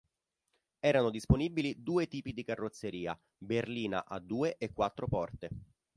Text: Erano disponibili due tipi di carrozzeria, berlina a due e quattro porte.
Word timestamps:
Erano 0.79 1.11
disponibili 1.11 1.83
due 1.83 2.07
tipi 2.07 2.33
di 2.33 2.43
carrozzeria, 2.43 3.15
berlina 3.37 4.03
a 4.07 4.17
due 4.19 4.55
e 4.57 4.73
quattro 4.73 5.07
porte. 5.07 5.49